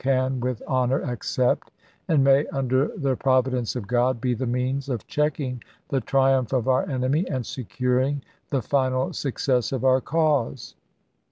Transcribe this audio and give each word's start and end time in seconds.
can 0.03 0.39
with 0.39 0.63
honor 0.67 0.99
accept, 1.01 1.69
and 2.07 2.23
may, 2.23 2.43
under 2.47 2.87
the 2.97 3.15
provi 3.15 3.51
dence 3.51 3.75
of 3.75 3.85
God, 3.87 4.19
be 4.19 4.33
the 4.33 4.47
means 4.47 4.89
of 4.89 5.05
checking 5.05 5.61
the 5.89 6.01
triumph 6.01 6.53
of 6.53 6.67
our 6.67 6.89
enemy 6.89 7.29
and 7.29 7.45
securing 7.45 8.23
the 8.49 8.63
final 8.63 9.13
success 9.13 9.71
of 9.71 9.85
our 9.85 10.01
cause." 10.01 10.73